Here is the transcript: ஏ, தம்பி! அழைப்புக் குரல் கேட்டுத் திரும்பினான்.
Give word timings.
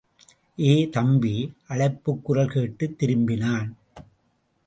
ஏ, 0.59 0.89
தம்பி! 0.89 1.33
அழைப்புக் 1.67 2.23
குரல் 2.23 2.49
கேட்டுத் 2.49 2.95
திரும்பினான். 3.03 3.69